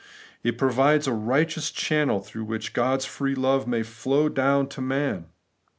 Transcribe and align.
It 0.41 0.57
provides 0.57 1.05
a 1.05 1.11
righteous 1.13 1.69
channel 1.69 2.21
through 2.21 2.45
which 2.45 2.73
God's 2.73 3.05
free 3.05 3.35
love 3.35 3.67
may 3.67 3.83
flow 3.83 4.29
down 4.29 4.65
to 4.69 4.81
man. 4.81 5.27